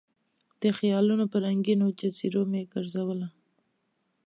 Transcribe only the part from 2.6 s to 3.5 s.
ګرزوله